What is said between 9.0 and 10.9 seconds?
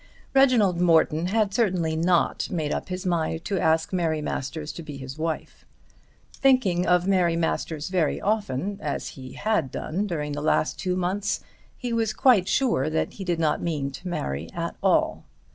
he had done during the last